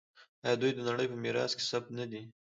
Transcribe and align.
آیا 0.45 0.55
دوی 0.61 0.71
د 0.75 0.79
نړۍ 0.89 1.05
په 1.09 1.17
میراث 1.23 1.51
کې 1.57 1.63
ثبت 1.71 1.89
نه 1.99 2.05
دي؟ 2.11 2.21